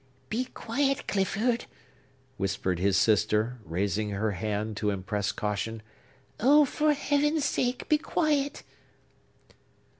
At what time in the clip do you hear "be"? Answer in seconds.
0.29-0.45, 7.87-7.99